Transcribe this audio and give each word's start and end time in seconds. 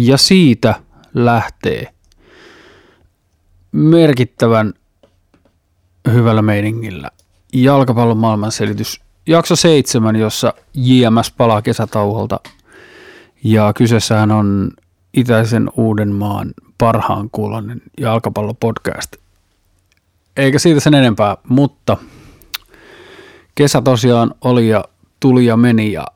Ja 0.00 0.18
siitä 0.18 0.74
lähtee 1.14 1.88
merkittävän 3.72 4.74
hyvällä 6.12 6.42
meiningillä 6.42 7.10
jalkapallon 7.52 8.16
maailmanselitys 8.16 9.00
jakso 9.26 9.56
seitsemän, 9.56 10.16
jossa 10.16 10.54
JMS 10.74 11.32
palaa 11.36 11.62
kesätauholta. 11.62 12.40
Ja 13.44 13.72
kyseessähän 13.72 14.30
on 14.30 14.70
itäisen 15.14 15.70
Uudenmaan 15.76 16.54
parhaan 16.78 17.30
kuulonen 17.30 17.82
jalkapallopodcast. 18.00 19.16
Eikä 20.36 20.58
siitä 20.58 20.80
sen 20.80 20.94
enempää, 20.94 21.36
mutta 21.48 21.96
kesä 23.54 23.82
tosiaan 23.82 24.34
oli 24.40 24.68
ja 24.68 24.84
tuli 25.20 25.46
ja 25.46 25.56
meni 25.56 25.92
ja 25.92 26.06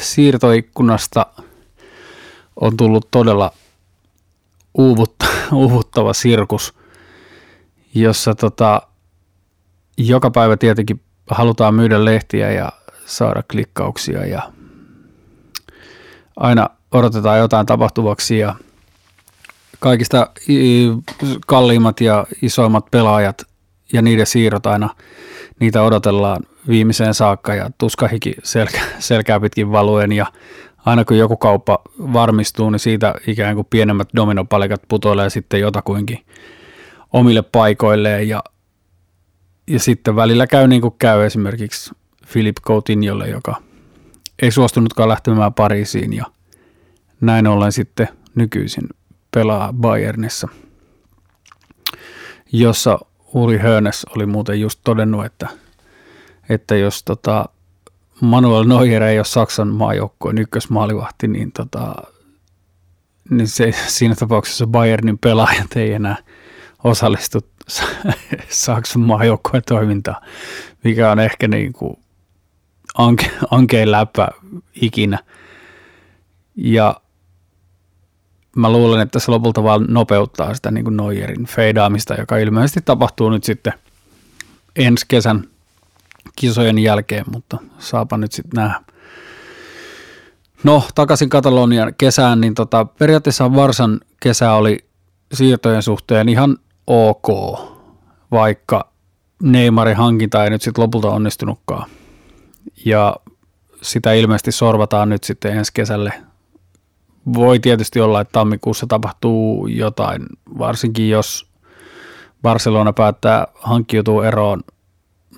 siirtoikkunasta 0.00 1.26
on 2.60 2.76
tullut 2.76 3.08
todella 3.10 3.52
uuvuttava 5.52 6.12
sirkus, 6.12 6.74
jossa 7.94 8.34
tota, 8.34 8.82
joka 9.96 10.30
päivä 10.30 10.56
tietenkin 10.56 11.00
halutaan 11.30 11.74
myydä 11.74 12.04
lehtiä 12.04 12.52
ja 12.52 12.72
saada 13.06 13.42
klikkauksia 13.50 14.26
ja 14.26 14.42
aina 16.36 16.70
odotetaan 16.92 17.38
jotain 17.38 17.66
tapahtuvaksi 17.66 18.38
ja 18.38 18.54
kaikista 19.78 20.30
kalliimmat 21.46 22.00
ja 22.00 22.26
isoimmat 22.42 22.84
pelaajat 22.90 23.42
ja 23.92 24.02
niiden 24.02 24.26
siirrot 24.26 24.66
aina, 24.66 24.94
niitä 25.60 25.82
odotellaan 25.82 26.42
viimeiseen 26.68 27.14
saakka 27.14 27.54
ja 27.54 27.70
tuskahiki 27.78 28.34
selkä, 28.42 28.80
selkää 28.98 29.40
pitkin 29.40 29.72
valuen 29.72 30.12
ja 30.12 30.26
aina 30.88 31.04
kun 31.04 31.18
joku 31.18 31.36
kauppa 31.36 31.78
varmistuu, 31.98 32.70
niin 32.70 32.78
siitä 32.78 33.14
ikään 33.26 33.54
kuin 33.54 33.66
pienemmät 33.70 34.08
dominopalikat 34.16 34.82
putoilee 34.88 35.30
sitten 35.30 35.60
jotakuinkin 35.60 36.24
omille 37.12 37.42
paikoilleen 37.42 38.28
ja, 38.28 38.44
ja 39.66 39.80
sitten 39.80 40.16
välillä 40.16 40.46
käy 40.46 40.68
niin 40.68 40.82
kuin 40.82 40.94
käy 40.98 41.24
esimerkiksi 41.24 41.90
Philip 42.32 42.56
Coutinholle, 42.66 43.28
joka 43.28 43.56
ei 44.42 44.50
suostunutkaan 44.50 45.08
lähtemään 45.08 45.54
Pariisiin 45.54 46.12
ja 46.12 46.24
näin 47.20 47.46
ollen 47.46 47.72
sitten 47.72 48.08
nykyisin 48.34 48.88
pelaa 49.34 49.72
Bayernissa, 49.72 50.48
jossa 52.52 52.98
Uli 53.34 53.58
Hönes 53.58 54.06
oli 54.16 54.26
muuten 54.26 54.60
just 54.60 54.80
todennut, 54.84 55.24
että, 55.24 55.48
että 56.48 56.76
jos 56.76 57.02
tota 57.02 57.48
Manuel 58.20 58.64
Neuer 58.64 59.02
ei 59.02 59.18
ole 59.18 59.24
Saksan 59.24 59.68
maajoukkojen 59.68 60.38
ykkösmaalivahti, 60.38 61.28
niin, 61.28 61.52
tota, 61.52 61.94
niin 63.30 63.48
se, 63.48 63.72
siinä 63.86 64.14
tapauksessa 64.14 64.66
Bayernin 64.66 65.18
pelaajat 65.18 65.76
ei 65.76 65.92
enää 65.92 66.16
osallistu 66.84 67.38
Saksan 68.48 69.02
maajoukkojen 69.02 69.62
toimintaan, 69.66 70.22
mikä 70.84 71.10
on 71.10 71.18
ehkä 71.18 71.48
niin 71.48 71.72
kuin 71.72 71.96
anke, 72.98 73.30
ankein 73.50 73.90
läppä 73.90 74.28
ikinä. 74.82 75.18
Ja 76.56 77.00
mä 78.56 78.72
luulen, 78.72 79.00
että 79.00 79.18
se 79.18 79.30
lopulta 79.30 79.62
vaan 79.62 79.86
nopeuttaa 79.88 80.54
sitä 80.54 80.70
niin 80.70 80.84
kuin 80.84 80.96
Neuerin 80.96 81.46
feidaamista, 81.46 82.14
joka 82.14 82.36
ilmeisesti 82.36 82.80
tapahtuu 82.84 83.30
nyt 83.30 83.44
sitten 83.44 83.72
ensi 84.76 85.04
kesän 85.08 85.44
kisojen 86.36 86.78
jälkeen, 86.78 87.24
mutta 87.32 87.58
saapa 87.78 88.16
nyt 88.16 88.32
sitten 88.32 88.62
nähdä. 88.62 88.80
No, 90.64 90.82
takaisin 90.94 91.28
Katalonian 91.28 91.94
kesään, 91.98 92.40
niin 92.40 92.54
tota, 92.54 92.84
periaatteessa 92.84 93.54
Varsan 93.54 94.00
kesä 94.20 94.52
oli 94.52 94.78
siirtojen 95.32 95.82
suhteen 95.82 96.28
ihan 96.28 96.56
ok, 96.86 97.28
vaikka 98.30 98.92
Neymarin 99.42 99.96
hankinta 99.96 100.44
ei 100.44 100.50
nyt 100.50 100.62
sitten 100.62 100.82
lopulta 100.82 101.10
onnistunutkaan. 101.10 101.90
Ja 102.84 103.16
sitä 103.82 104.12
ilmeisesti 104.12 104.52
sorvataan 104.52 105.08
nyt 105.08 105.24
sitten 105.24 105.56
ensi 105.56 105.72
kesälle. 105.74 106.12
Voi 107.34 107.58
tietysti 107.58 108.00
olla, 108.00 108.20
että 108.20 108.32
tammikuussa 108.32 108.86
tapahtuu 108.86 109.66
jotain, 109.66 110.26
varsinkin 110.58 111.10
jos 111.10 111.48
Barcelona 112.42 112.92
päättää 112.92 113.46
hankkiutua 113.54 114.26
eroon 114.26 114.60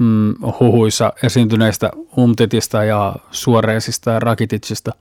mm, 0.01 0.35
huhuissa 0.61 1.13
esiintyneistä 1.23 1.91
Umtitista 2.19 2.85
ja 2.85 3.17
Suoreisista 3.31 4.11
ja 4.11 4.21
Rakititsista, 4.21 4.93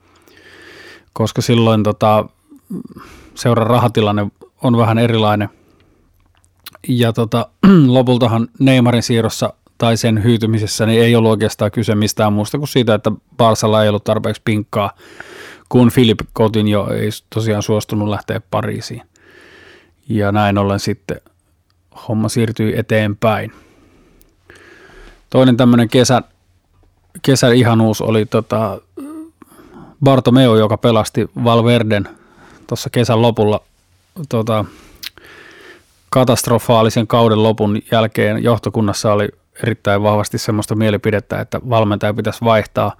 koska 1.12 1.42
silloin 1.42 1.82
tota, 1.82 2.24
seuran 3.34 3.66
rahatilanne 3.66 4.26
on 4.62 4.76
vähän 4.76 4.98
erilainen. 4.98 5.48
Ja 6.88 7.12
tota, 7.12 7.48
lopultahan 7.86 8.48
Neymarin 8.58 9.02
siirrossa 9.02 9.52
tai 9.78 9.96
sen 9.96 10.24
hyytymisessä 10.24 10.86
niin 10.86 11.02
ei 11.02 11.16
ollut 11.16 11.30
oikeastaan 11.30 11.70
kyse 11.70 11.94
mistään 11.94 12.32
muusta 12.32 12.58
kuin 12.58 12.68
siitä, 12.68 12.94
että 12.94 13.12
Barsalla 13.36 13.82
ei 13.82 13.88
ollut 13.88 14.04
tarpeeksi 14.04 14.42
pinkkaa, 14.44 14.90
kun 15.68 15.90
Philip 15.94 16.20
jo 16.70 16.88
ei 16.90 17.08
tosiaan 17.34 17.62
suostunut 17.62 18.08
lähteä 18.08 18.40
Pariisiin. 18.50 19.02
Ja 20.08 20.32
näin 20.32 20.58
ollen 20.58 20.80
sitten 20.80 21.20
homma 22.08 22.28
siirtyi 22.28 22.78
eteenpäin. 22.78 23.52
Toinen 25.30 25.56
tämmöinen 25.56 25.88
kesä, 25.88 26.22
kesän 27.22 27.54
ihanuus 27.54 28.00
oli 28.00 28.26
tota 28.26 28.80
Bartomeu, 30.04 30.54
joka 30.54 30.76
pelasti 30.76 31.30
Valverden 31.44 32.08
tuossa 32.66 32.90
kesän 32.90 33.22
lopulla 33.22 33.60
tota, 34.28 34.64
katastrofaalisen 36.10 37.06
kauden 37.06 37.42
lopun 37.42 37.78
jälkeen 37.92 38.44
johtokunnassa 38.44 39.12
oli 39.12 39.28
erittäin 39.62 40.02
vahvasti 40.02 40.38
semmoista 40.38 40.74
mielipidettä, 40.74 41.40
että 41.40 41.60
valmentaja 41.70 42.14
pitäisi 42.14 42.44
vaihtaa. 42.44 42.96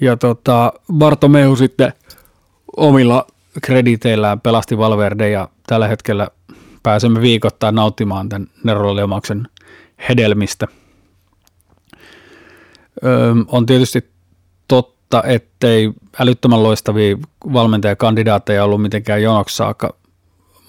Ja 0.00 0.16
tota, 0.16 0.72
Bartomeu 0.92 1.56
sitten 1.56 1.92
omilla 2.76 3.26
krediteillään 3.62 4.40
pelasti 4.40 4.78
Valverde 4.78 5.30
ja 5.30 5.48
tällä 5.66 5.88
hetkellä 5.88 6.28
pääsemme 6.82 7.20
viikoittain 7.20 7.74
nauttimaan 7.74 8.28
tämän 8.28 8.48
Neroliomaksen 8.64 9.48
hedelmistä– 10.08 10.68
on 13.46 13.66
tietysti 13.66 14.10
totta, 14.68 15.22
ettei 15.22 15.92
älyttömän 16.18 16.62
loistavia 16.62 17.16
valmentajakandidaatteja 17.52 18.64
ollut 18.64 18.82
mitenkään 18.82 19.22
jonoksi 19.22 19.56
saakka 19.56 19.94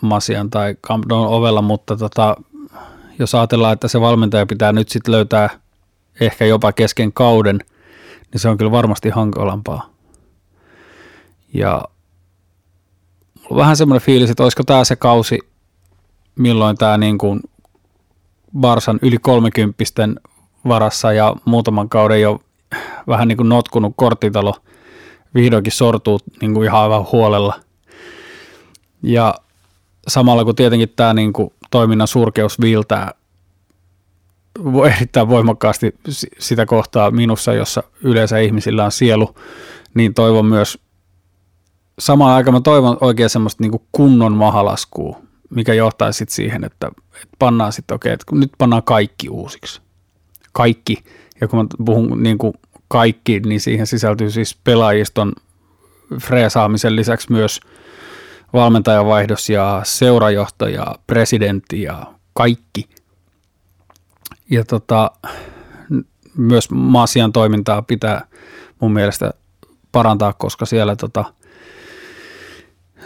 Masian 0.01 0.49
tai 0.49 0.75
Camp 0.87 1.11
ovella, 1.11 1.61
mutta 1.61 1.97
tota, 1.97 2.35
jos 3.19 3.35
ajatellaan, 3.35 3.73
että 3.73 3.87
se 3.87 4.01
valmentaja 4.01 4.45
pitää 4.45 4.71
nyt 4.71 4.89
sitten 4.89 5.11
löytää 5.11 5.49
ehkä 6.19 6.45
jopa 6.45 6.71
kesken 6.71 7.13
kauden, 7.13 7.59
niin 8.31 8.41
se 8.41 8.49
on 8.49 8.57
kyllä 8.57 8.71
varmasti 8.71 9.09
hankalampaa. 9.09 9.89
Ja 11.53 11.81
vähän 13.55 13.77
semmoinen 13.77 14.05
fiilis, 14.05 14.29
että 14.29 14.43
olisiko 14.43 14.63
tämä 14.63 14.83
se 14.83 14.95
kausi, 14.95 15.39
milloin 16.35 16.77
tämä 16.77 16.97
niin 16.97 17.17
kuin 17.17 17.41
Barsan 18.59 18.99
yli 19.01 19.17
kolmekymppisten 19.17 20.19
varassa 20.67 21.13
ja 21.13 21.35
muutaman 21.45 21.89
kauden 21.89 22.21
jo 22.21 22.39
vähän 23.07 23.27
niin 23.27 23.37
kuin 23.37 23.49
notkunut 23.49 23.93
korttitalo 23.95 24.53
vihdoinkin 25.35 25.73
sortuu 25.73 26.19
niin 26.41 26.53
kuin 26.53 26.65
ihan 26.65 26.81
aivan 26.81 27.05
huolella. 27.11 27.53
Ja 29.03 29.35
samalla 30.07 30.45
kun 30.45 30.55
tietenkin 30.55 30.93
tämä 30.95 31.13
niin 31.13 31.33
kuin 31.33 31.53
toiminnan 31.71 32.07
surkeus 32.07 32.61
viiltää 32.61 33.11
erittäin 34.95 35.29
voimakkaasti 35.29 35.95
sitä 36.39 36.65
kohtaa 36.65 37.11
minussa, 37.11 37.53
jossa 37.53 37.83
yleensä 38.03 38.37
ihmisillä 38.37 38.85
on 38.85 38.91
sielu, 38.91 39.35
niin 39.93 40.13
toivon 40.13 40.45
myös 40.45 40.77
samaan 41.99 42.35
aikaan 42.35 42.53
mä 42.53 42.61
toivon 42.61 42.97
oikein 43.01 43.29
semmoista 43.29 43.63
niin 43.63 43.81
kunnon 43.91 44.33
mahalaskua, 44.33 45.19
mikä 45.49 45.73
johtaisi 45.73 46.17
sit 46.17 46.29
siihen, 46.29 46.63
että, 46.63 46.87
että 47.23 47.35
pannaan 47.39 47.73
sitten 47.73 47.95
okei, 47.95 48.09
okay, 48.09 48.13
että 48.13 48.35
nyt 48.35 48.51
pannaan 48.57 48.83
kaikki 48.83 49.29
uusiksi 49.29 49.84
kaikki, 50.55 51.03
ja 51.41 51.47
kun 51.47 51.59
mä 51.59 51.65
puhun 51.85 52.23
niin 52.23 52.37
kuin 52.37 52.53
kaikki, 52.87 53.39
niin 53.39 53.61
siihen 53.61 53.87
sisältyy 53.87 54.31
siis 54.31 54.57
pelaajiston 54.63 55.33
freesaamisen 56.21 56.95
lisäksi 56.95 57.31
myös 57.31 57.59
valmentajavaihdos 58.53 59.49
ja 59.49 59.81
seurajohtaja, 59.83 60.95
presidentti 61.07 61.81
ja 61.81 62.13
kaikki. 62.33 62.89
Ja 64.49 64.65
tota, 64.65 65.11
myös 66.37 66.71
Maasian 66.71 67.33
toimintaa 67.33 67.81
pitää 67.81 68.27
mun 68.79 68.93
mielestä 68.93 69.33
parantaa, 69.91 70.33
koska 70.33 70.65
siellä, 70.65 70.95
tota, 70.95 71.25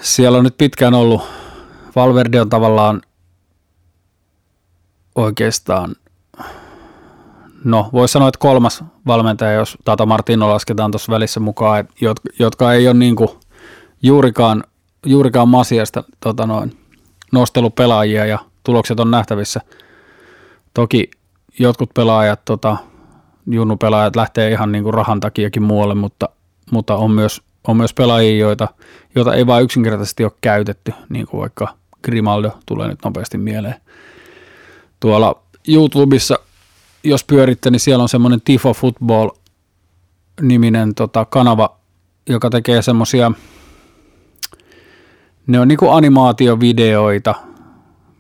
siellä 0.02 0.38
on 0.38 0.44
nyt 0.44 0.58
pitkään 0.58 0.94
ollut, 0.94 1.22
Valverde 1.96 2.42
on 2.42 2.50
tavallaan 2.50 3.02
oikeastaan 5.16 5.96
no 7.64 7.90
voisi 7.94 8.12
sanoa, 8.12 8.28
että 8.28 8.40
kolmas 8.40 8.84
valmentaja, 9.08 9.52
jos 9.52 9.78
Tata 9.86 10.06
Martino 10.06 10.50
lasketaan 10.50 10.92
tuossa 10.92 11.12
välissä 11.12 11.40
mukaan, 11.40 11.88
jotka, 12.02 12.30
jotka 12.40 12.74
ei 12.74 12.88
ole 12.88 12.98
niin 12.98 13.16
kuin 13.16 13.30
juurikaan, 14.04 14.64
juurikaan 15.06 15.50
Masiasta 15.50 16.04
tota 16.20 16.46
noin, 16.46 16.78
nostelupelaajia 17.32 18.26
ja 18.26 18.40
tulokset 18.64 19.00
on 19.00 19.12
nähtävissä. 19.12 19.62
Toki 20.74 21.12
jotkut 21.60 21.90
pelaajat, 21.94 22.46
tota, 22.46 22.78
junnupelaajat 23.48 24.16
lähtee 24.16 24.52
ihan 24.52 24.72
niin 24.72 24.84
kuin 24.84 24.94
rahan 24.94 25.20
takiakin 25.20 25.64
muualle, 25.64 25.96
mutta, 25.96 26.30
mutta 26.72 26.96
on, 26.96 27.12
myös, 27.12 27.42
on 27.68 27.78
myös 27.78 27.94
pelaajia, 27.94 28.38
joita, 28.40 28.68
joita 29.16 29.34
ei 29.34 29.48
vain 29.48 29.64
yksinkertaisesti 29.64 30.24
ole 30.24 30.32
käytetty, 30.42 30.94
niin 31.10 31.28
kuin 31.28 31.42
vaikka 31.42 31.68
Grimaldo 32.04 32.52
tulee 32.66 32.88
nyt 32.88 33.00
nopeasti 33.06 33.38
mieleen. 33.38 33.76
Tuolla 35.00 35.44
YouTubessa, 35.68 36.40
jos 37.04 37.24
pyöritte, 37.24 37.72
niin 37.72 37.80
siellä 37.80 38.02
on 38.02 38.10
semmoinen 38.10 38.42
Tifo 38.42 38.74
Football 38.74 39.30
niminen 40.42 40.96
tota, 40.96 41.26
kanava, 41.26 41.78
joka 42.30 42.50
tekee 42.50 42.82
semmoisia, 42.82 43.32
ne 45.48 45.60
on 45.60 45.68
niinku 45.68 45.90
animaatiovideoita 45.90 47.36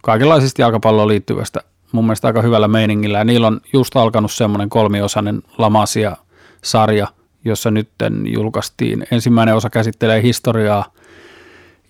kaikenlaisista 0.01 0.61
jalkapalloon 0.61 1.07
liittyvästä 1.07 1.61
mun 1.91 2.05
mielestä 2.05 2.27
aika 2.27 2.41
hyvällä 2.41 2.67
meiningillä. 2.67 3.17
Ja 3.17 3.23
niillä 3.23 3.47
on 3.47 3.61
just 3.73 3.95
alkanut 3.95 4.31
semmoinen 4.31 4.69
kolmiosainen 4.69 5.43
Lamasia-sarja, 5.57 7.07
jossa 7.45 7.71
nyt 7.71 7.89
julkaistiin. 8.33 9.07
Ensimmäinen 9.11 9.55
osa 9.55 9.69
käsittelee 9.69 10.23
historiaa 10.23 10.85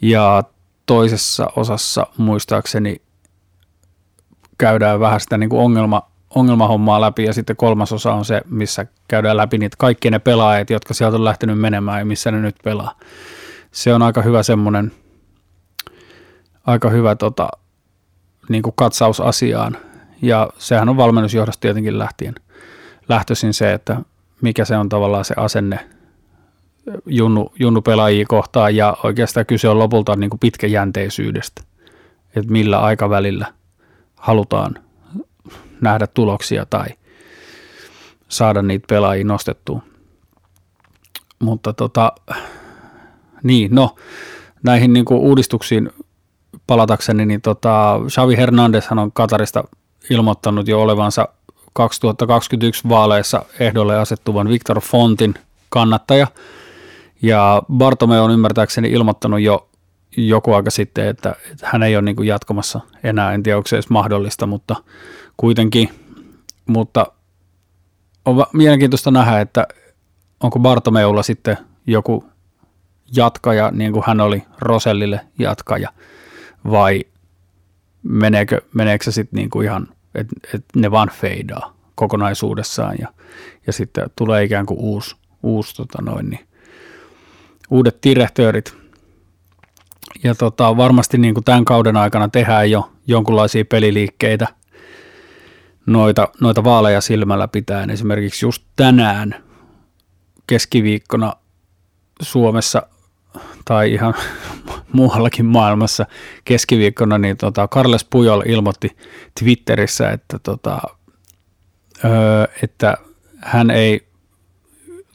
ja 0.01 0.44
toisessa 0.85 1.47
osassa 1.56 2.07
muistaakseni 2.18 3.01
käydään 4.57 5.00
vähän 5.00 5.19
sitä 5.19 5.38
niin 5.38 5.50
kuin 5.50 5.62
ongelma, 5.62 6.09
ongelmahommaa 6.35 7.01
läpi 7.01 7.23
ja 7.23 7.33
sitten 7.33 7.55
kolmas 7.55 7.91
osa 7.91 8.13
on 8.13 8.25
se, 8.25 8.41
missä 8.49 8.85
käydään 9.07 9.37
läpi 9.37 9.57
niitä 9.57 9.75
kaikki 9.79 10.11
ne 10.11 10.19
pelaajat, 10.19 10.69
jotka 10.69 10.93
sieltä 10.93 11.17
on 11.17 11.23
lähtenyt 11.23 11.59
menemään 11.59 11.99
ja 11.99 12.05
missä 12.05 12.31
ne 12.31 12.41
nyt 12.41 12.55
pelaa. 12.63 12.95
Se 13.71 13.93
on 13.93 14.01
aika 14.01 14.21
hyvä 14.21 14.43
semmoinen, 14.43 14.91
aika 16.65 16.89
hyvä 16.89 17.15
tota, 17.15 17.49
niin 18.49 18.63
kuin 18.63 18.73
katsaus 18.75 19.21
asiaan 19.21 19.77
ja 20.21 20.49
sehän 20.57 20.89
on 20.89 20.97
valmennusjohdosta 20.97 21.61
tietenkin 21.61 21.99
lähtien 21.99 22.35
lähtöisin 23.09 23.53
se, 23.53 23.73
että 23.73 24.01
mikä 24.41 24.65
se 24.65 24.77
on 24.77 24.89
tavallaan 24.89 25.25
se 25.25 25.33
asenne 25.37 25.89
junnu, 27.05 27.53
junnu 27.59 27.81
pelaajia 27.81 28.25
kohtaan 28.27 28.75
ja 28.75 28.97
oikeastaan 29.03 29.45
kyse 29.45 29.69
on 29.69 29.79
lopulta 29.79 30.15
niin 30.15 30.29
kuin 30.29 30.39
pitkäjänteisyydestä, 30.39 31.63
että 32.35 32.51
millä 32.51 32.79
aikavälillä 32.79 33.53
halutaan 34.15 34.75
nähdä 35.81 36.07
tuloksia 36.07 36.65
tai 36.65 36.87
saada 38.29 38.61
niitä 38.61 38.85
pelaajia 38.89 39.25
nostettua. 39.25 39.81
Mutta 41.39 41.73
tota, 41.73 42.11
niin, 43.43 43.75
no 43.75 43.95
näihin 44.63 44.93
niin 44.93 45.05
kuin 45.05 45.19
uudistuksiin 45.19 45.89
palatakseni, 46.67 47.25
niin 47.25 47.41
tota, 47.41 47.99
Xavi 48.09 48.37
Hernandez 48.37 48.91
on 48.91 49.11
Katarista 49.11 49.63
ilmoittanut 50.09 50.67
jo 50.67 50.81
olevansa 50.81 51.27
2021 51.73 52.89
vaaleissa 52.89 53.45
ehdolle 53.59 53.99
asettuvan 53.99 54.49
Victor 54.49 54.81
Fontin 54.81 55.33
kannattaja. 55.69 56.27
Ja 57.21 57.63
Bartome 57.73 58.19
on 58.19 58.31
ymmärtääkseni 58.31 58.91
ilmoittanut 58.91 59.41
jo 59.41 59.69
joku 60.17 60.53
aika 60.53 60.71
sitten, 60.71 61.07
että, 61.07 61.35
että 61.51 61.67
hän 61.71 61.83
ei 61.83 61.95
ole 61.95 62.01
niin 62.01 62.27
jatkamassa 62.27 62.79
enää, 63.03 63.33
en 63.33 63.43
tiedä 63.43 63.57
onko 63.57 63.67
se 63.67 63.75
edes 63.75 63.89
mahdollista, 63.89 64.45
mutta 64.47 64.75
kuitenkin. 65.39 65.89
Mutta 66.65 67.06
on 68.25 68.45
mielenkiintoista 68.53 69.12
nähdä, 69.12 69.41
että 69.41 69.68
onko 70.39 70.59
Bartomeulla 70.59 71.24
sitten 71.24 71.57
joku 71.88 72.25
jatkaja, 73.15 73.71
niin 73.71 73.94
kuin 73.94 74.03
hän 74.07 74.21
oli 74.21 74.44
Rosellille 74.59 75.21
jatkaja, 75.39 75.89
vai 76.71 77.03
meneekö, 78.03 78.62
meneekö 78.74 79.03
se 79.03 79.12
sitten 79.12 79.38
niinku 79.38 79.62
ihan, 79.62 79.88
että 80.15 80.36
et 80.56 80.65
ne 80.75 80.91
vaan 80.91 81.09
feidaa 81.09 81.74
kokonaisuudessaan 81.95 82.95
ja, 83.00 83.07
ja 83.68 83.74
sitten 83.74 84.09
tulee 84.15 84.44
ikään 84.44 84.65
kuin 84.65 84.80
uusi, 84.80 85.15
uusi 85.44 85.75
tota 85.75 86.01
noin, 86.01 86.30
niin, 86.30 86.47
uudet 87.69 87.97
direhtöörit. 88.03 88.77
Ja 90.24 90.35
tota, 90.35 90.77
varmasti 90.77 91.18
niin 91.18 91.33
kuin 91.33 91.44
tämän 91.44 91.65
kauden 91.65 91.97
aikana 91.97 92.27
tehdään 92.27 92.71
jo 92.71 92.92
jonkunlaisia 93.07 93.65
peliliikkeitä 93.65 94.47
noita, 95.89 96.27
noita 96.41 96.63
vaaleja 96.63 97.01
silmällä 97.01 97.47
pitäen. 97.47 97.89
Esimerkiksi 97.89 98.45
just 98.45 98.63
tänään 98.75 99.36
keskiviikkona 100.47 101.33
Suomessa 102.21 102.83
tai 103.65 103.94
ihan 103.94 104.13
muuallakin 104.94 105.45
maailmassa 105.45 106.06
keskiviikkona, 106.45 107.18
niin 107.18 107.38
tota 107.38 107.68
Carles 107.68 108.03
Pujol 108.03 108.41
ilmoitti 108.45 108.97
Twitterissä, 109.39 110.09
että, 110.09 110.39
tota, 110.39 110.81
öö, 112.06 112.45
että 112.63 112.97
hän 113.38 113.71
ei 113.71 114.07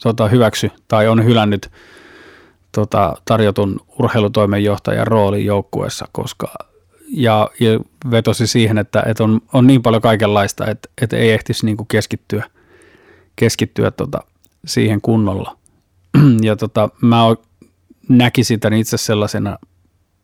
tota, 0.03 0.27
hyväksy 0.27 0.71
tai 0.87 1.07
on 1.07 1.25
hylännyt 1.25 1.71
tota, 2.71 3.13
tarjotun 3.25 3.79
urheilutoimenjohtajan 3.99 5.07
rooli 5.07 5.45
joukkueessa, 5.45 6.07
koska 6.11 6.53
ja, 7.15 7.49
ja 7.59 7.79
vetosi 8.11 8.47
siihen, 8.47 8.77
että, 8.77 9.03
että 9.05 9.23
on, 9.23 9.41
on 9.53 9.67
niin 9.67 9.81
paljon 9.81 10.01
kaikenlaista, 10.01 10.67
että, 10.67 10.89
että 11.01 11.17
ei 11.17 11.31
ehtisi 11.31 11.65
niin 11.65 11.77
kuin 11.77 11.87
keskittyä, 11.87 12.49
keskittyä 13.35 13.91
tota, 13.91 14.19
siihen 14.65 15.01
kunnolla. 15.01 15.57
Ja 16.41 16.55
tota, 16.55 16.89
mä 17.01 17.21
näkisin 18.09 18.59
tämän 18.59 18.79
itse 18.79 18.97
sellaisena 18.97 19.57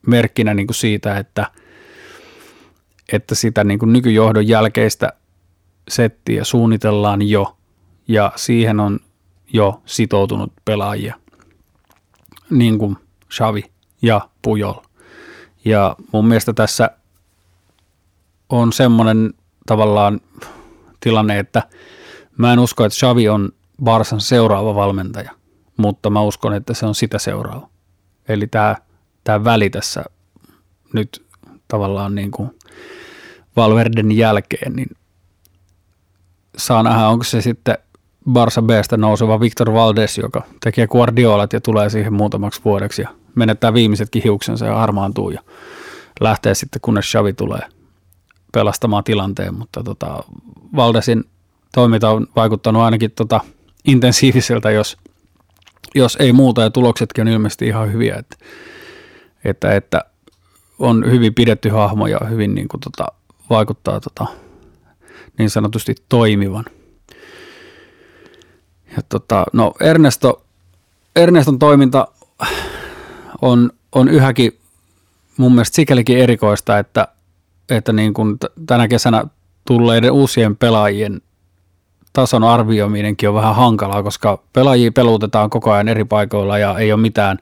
merkkinä 0.07 0.53
niin 0.53 0.67
kuin 0.67 0.75
siitä, 0.75 1.17
että, 1.17 1.47
että 3.13 3.35
sitä 3.35 3.63
niin 3.63 3.79
kuin 3.79 3.93
nykyjohdon 3.93 4.47
jälkeistä 4.47 5.13
settiä 5.87 6.43
suunnitellaan 6.43 7.21
jo 7.21 7.57
ja 8.07 8.31
siihen 8.35 8.79
on 8.79 8.99
jo 9.53 9.81
sitoutunut 9.85 10.53
pelaajia, 10.65 11.15
niin 12.49 12.77
kuin 12.77 12.97
Xavi 13.29 13.63
ja 14.01 14.29
Pujol. 14.41 14.73
Ja 15.65 15.95
mun 16.13 16.27
mielestä 16.27 16.53
tässä 16.53 16.91
on 18.49 18.73
semmoinen 18.73 19.33
tavallaan 19.65 20.21
tilanne, 20.99 21.39
että 21.39 21.63
mä 22.37 22.53
en 22.53 22.59
usko, 22.59 22.85
että 22.85 22.97
Xavi 22.97 23.29
on 23.29 23.49
Barsan 23.83 24.21
seuraava 24.21 24.75
valmentaja, 24.75 25.31
mutta 25.77 26.09
mä 26.09 26.21
uskon, 26.21 26.53
että 26.53 26.73
se 26.73 26.85
on 26.85 26.95
sitä 26.95 27.19
seuraava. 27.19 27.69
Eli 28.27 28.47
tämä, 28.47 28.75
tämä 29.23 29.43
väli 29.43 29.69
tässä 29.69 30.03
nyt 30.93 31.25
tavallaan 31.67 32.15
niin 32.15 32.31
kuin 32.31 32.59
Valverden 33.55 34.11
jälkeen, 34.11 34.73
niin 34.75 34.89
saa 36.57 36.83
nähdä, 36.83 37.07
onko 37.07 37.23
se 37.23 37.41
sitten 37.41 37.77
Barça 38.29 38.61
Bstä 38.61 38.97
nouseva 38.97 39.39
Victor 39.39 39.73
Valdes, 39.73 40.17
joka 40.17 40.43
tekee 40.63 40.87
Guardiolat 40.87 41.53
ja 41.53 41.61
tulee 41.61 41.89
siihen 41.89 42.13
muutamaksi 42.13 42.61
vuodeksi 42.65 43.01
ja 43.01 43.09
menettää 43.35 43.73
viimeisetkin 43.73 44.23
hiuksensa 44.23 44.65
ja 44.65 44.81
armaantuu 44.83 45.29
ja 45.29 45.41
lähtee 46.19 46.55
sitten, 46.55 46.81
kunnes 46.81 47.05
Xavi 47.05 47.33
tulee 47.33 47.61
pelastamaan 48.51 49.03
tilanteen, 49.03 49.53
mutta 49.53 49.83
tota, 49.83 50.23
Valdesin 50.75 51.23
toiminta 51.73 52.09
on 52.09 52.27
vaikuttanut 52.35 52.81
ainakin 52.81 53.11
tota 53.11 53.39
intensiiviseltä, 53.85 54.71
jos– 54.71 54.97
jos 55.95 56.17
ei 56.19 56.33
muuta, 56.33 56.61
ja 56.61 56.69
tuloksetkin 56.69 57.21
on 57.21 57.33
ilmeisesti 57.33 57.67
ihan 57.67 57.93
hyviä, 57.93 58.15
että, 58.15 58.35
että, 59.43 59.75
että 59.75 60.01
on 60.79 61.11
hyvin 61.11 61.33
pidetty 61.33 61.69
hahmo 61.69 62.07
ja 62.07 62.19
hyvin 62.29 62.55
niin 62.55 62.67
kuin, 62.67 62.81
tota, 62.81 63.07
vaikuttaa 63.49 63.99
tota, 63.99 64.25
niin 65.37 65.49
sanotusti 65.49 65.95
toimivan. 66.09 66.65
Ja, 68.95 69.01
tota, 69.09 69.43
no 69.53 69.73
Ernesto, 69.79 70.45
Erneston 71.15 71.59
toiminta 71.59 72.07
on, 73.41 73.71
on 73.91 74.07
yhäkin 74.07 74.59
mun 75.37 75.51
mielestä 75.51 75.75
sikälikin 75.75 76.17
erikoista, 76.17 76.79
että, 76.79 77.07
että 77.69 77.93
niin 77.93 78.13
kuin 78.13 78.37
tänä 78.65 78.87
kesänä 78.87 79.23
tulleiden 79.67 80.11
uusien 80.11 80.55
pelaajien 80.55 81.21
tason 82.13 82.43
arvioiminenkin 82.43 83.29
on 83.29 83.35
vähän 83.35 83.55
hankalaa, 83.55 84.03
koska 84.03 84.43
pelaajia 84.53 84.91
pelutetaan 84.91 85.49
koko 85.49 85.71
ajan 85.71 85.87
eri 85.87 86.05
paikoilla 86.05 86.57
ja 86.57 86.79
ei 86.79 86.91
ole 86.91 87.01
mitään 87.01 87.37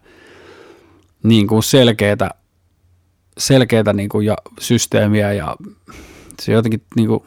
niin 1.23 1.47
kuin 1.47 1.63
selkeää, 1.63 2.29
selkeää 3.37 3.93
niin 3.93 4.09
kuin 4.09 4.25
ja 4.25 4.35
systeemiä 4.59 5.33
ja 5.33 5.55
se 6.41 6.51
jotenkin 6.51 6.81
niin 6.95 7.07
kuin 7.07 7.23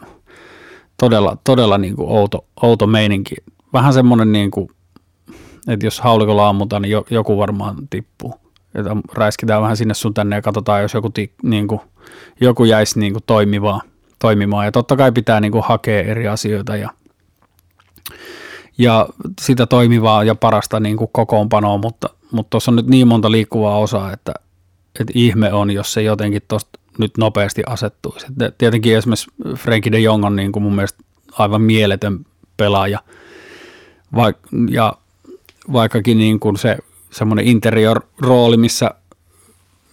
todella, 0.97 1.37
todella 1.45 1.79
niin 1.79 1.97
kuin 1.97 2.09
outo, 2.09 2.45
outo 2.63 2.87
meininki. 2.87 3.35
Vähän 3.73 3.93
semmoinen, 3.93 4.33
niin 4.33 4.51
kuin, 4.51 4.69
että 5.69 5.87
jos 5.87 6.01
haulikolla 6.01 6.49
ammutaan, 6.49 6.83
niin 6.83 6.97
joku 7.11 7.39
varmaan 7.39 7.77
tippuu. 7.91 8.42
Että 8.75 8.97
räiskitään 9.15 9.63
vähän 9.63 9.77
sinne 9.77 9.95
sun 9.95 10.15
tänne 10.15 10.37
ja 10.37 10.43
katsotaan, 10.43 10.83
jos 10.83 10.95
joku, 10.95 11.11
ti, 11.11 11.33
niin 11.43 11.69
kuin, 11.69 11.81
joku 12.41 12.65
jäisi 12.65 13.01
niin 13.01 13.13
kuin 13.13 13.23
toimimaan, 13.27 13.81
toimimaan. 14.19 14.65
Ja 14.65 14.73
totta 14.73 14.97
kai 14.97 15.13
pitää 15.13 15.41
niin 15.41 15.53
kuin 15.53 15.65
hakea 15.65 16.03
eri 16.03 16.29
asioita 16.29 16.77
ja– 16.77 16.91
ja 18.79 19.09
sitä 19.41 19.67
toimivaa 19.67 20.25
ja 20.25 20.35
parasta 20.35 20.81
niin 20.81 20.97
kuin 20.97 21.11
kokoonpanoa, 21.13 21.79
mutta 21.79 22.09
mutta 22.33 22.59
on 22.69 22.77
nyt 22.77 22.87
niin 22.87 23.09
monta 23.09 23.31
liikkuvaa 23.31 23.79
osaa, 23.79 24.13
että, 24.13 24.35
että 25.01 25.13
ihme 25.17 25.53
on, 25.53 25.71
jos 25.71 25.93
se 25.93 26.03
jotenkin 26.03 26.43
tuosta 26.49 26.79
nyt 26.99 27.19
nopeasti 27.19 27.63
asettuisi. 27.67 28.27
Tietenkin 28.59 28.97
esimerkiksi 28.97 29.31
Frenkie 29.57 29.93
de 29.93 29.99
Jong 29.99 30.25
on 30.25 30.37
niin 30.37 30.53
kuin 30.53 30.63
mun 30.63 30.75
mielestä 30.75 31.05
aivan 31.33 31.63
mieletön 31.63 32.27
pelaaja, 32.57 32.99
Vaik, 34.15 34.37
ja 34.71 34.93
vaikkakin 35.73 36.19
niin 36.19 36.41
kuin 36.41 36.57
se 36.57 36.79
semmoinen 37.13 37.47
interior-rooli, 37.47 38.57
missä, 38.57 38.91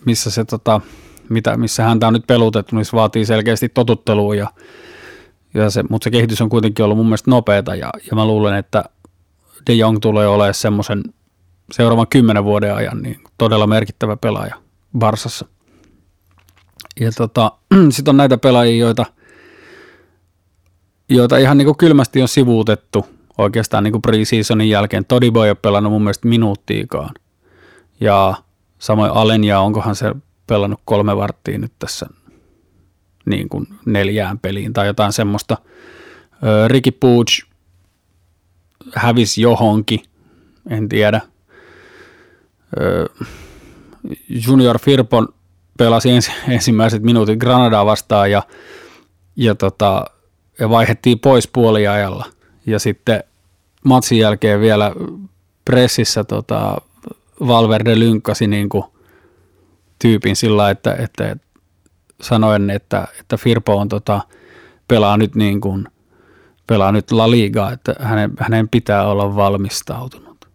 missä 0.05 0.31
se 0.31 0.45
tota, 0.45 0.81
mitä, 1.29 1.57
missä 1.57 1.83
häntä 1.83 2.07
on 2.07 2.13
nyt 2.13 2.27
pelutettu, 2.27 2.75
niin 2.75 2.85
se 2.85 2.91
vaatii 2.93 3.25
selkeästi 3.25 3.69
totuttelua, 3.69 4.35
ja, 4.35 4.49
ja 5.53 5.69
se, 5.69 5.83
mutta 5.89 6.03
se 6.03 6.11
kehitys 6.11 6.41
on 6.41 6.49
kuitenkin 6.49 6.85
ollut 6.85 6.97
mun 6.97 7.05
mielestä 7.05 7.31
nopeata, 7.31 7.75
ja, 7.75 7.89
ja 8.09 8.15
mä 8.15 8.25
luulen, 8.25 8.55
että 8.55 8.83
De 9.67 9.73
Jong 9.73 9.97
tulee 10.01 10.27
olemaan 10.27 10.53
semmoisen 10.53 11.03
seuraavan 11.71 12.07
kymmenen 12.07 12.43
vuoden 12.43 12.75
ajan 12.75 13.01
niin 13.01 13.23
todella 13.37 13.67
merkittävä 13.67 14.17
pelaaja 14.17 14.55
Barsassa. 14.97 15.45
Ja 16.99 17.11
tota, 17.11 17.51
sitten 17.89 18.11
on 18.11 18.17
näitä 18.17 18.37
pelaajia, 18.37 18.85
joita, 18.85 19.05
joita 21.09 21.37
ihan 21.37 21.57
niin 21.57 21.65
kuin 21.65 21.77
kylmästi 21.77 22.21
on 22.21 22.27
sivuutettu 22.27 23.18
oikeastaan 23.39 23.83
niin 23.83 23.91
kuin 23.91 24.01
pre-seasonin 24.01 24.69
jälkeen. 24.69 25.05
Todibo 25.05 25.43
ei 25.43 25.49
ole 25.49 25.57
pelannut 25.61 25.93
mun 25.93 26.03
mielestä 26.03 26.27
minuuttiikaan. 26.27 27.15
Ja 27.99 28.33
samoin 28.79 29.11
Alenia, 29.11 29.59
onkohan 29.59 29.95
se 29.95 30.15
pelannut 30.47 30.79
kolme 30.85 31.17
varttia 31.17 31.57
nyt 31.57 31.71
tässä 31.79 32.05
niin 33.25 33.49
kuin 33.49 33.67
neljään 33.85 34.39
peliin 34.39 34.73
tai 34.73 34.87
jotain 34.87 35.13
semmoista. 35.13 35.57
Ricky 36.67 36.91
Pooch 36.91 37.45
hävisi 38.95 39.41
johonkin, 39.41 39.99
en 40.69 40.89
tiedä. 40.89 41.21
Junior 44.29 44.79
Firpon 44.79 45.27
pelasi 45.77 46.09
ens, 46.09 46.31
ensimmäiset 46.47 47.03
minuutit 47.03 47.39
Granadaa 47.39 47.85
vastaan 47.85 48.31
ja, 48.31 48.43
ja, 49.35 49.55
tota, 49.55 50.05
ja 50.59 50.69
vaihettiin 50.69 51.19
pois 51.19 51.47
puoliajalla. 51.47 52.25
Ja 52.65 52.79
sitten 52.79 53.23
matsin 53.85 54.17
jälkeen 54.17 54.61
vielä 54.61 54.91
pressissä 55.65 56.23
tota, 56.23 56.77
Valverde 57.47 57.99
lynkkasi 57.99 58.47
niin 58.47 58.69
kuin 58.69 58.83
tyypin 59.99 60.35
sillä, 60.35 60.69
että, 60.69 60.93
että, 60.93 61.31
että 61.31 61.47
sanoen, 62.21 62.69
että, 62.69 63.07
että 63.19 63.37
Firpo 63.37 63.77
on 63.77 63.89
tota, 63.89 64.21
pelaa 64.87 65.17
nyt 65.17 65.35
niin 65.35 65.61
kuin, 65.61 65.87
pelaa 66.67 66.91
nyt 66.91 67.11
La 67.11 67.31
Ligaa, 67.31 67.71
että 67.71 67.95
hänen, 67.99 68.31
hänen 68.39 68.69
pitää 68.69 69.07
olla 69.07 69.35
valmistautunut. 69.35 70.45